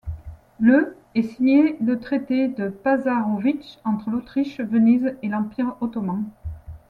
[0.59, 6.23] Le est signé le traité de Passarowitz entre l'Autriche, Venise et l'Empire ottoman.